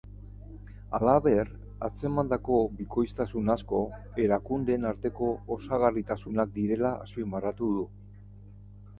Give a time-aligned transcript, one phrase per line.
[0.99, 1.49] Halaber,
[1.87, 3.81] atzemandako bikoiztasun asko,
[4.23, 7.85] erakundeen arteko osagarritasunak direla azpimarratu du.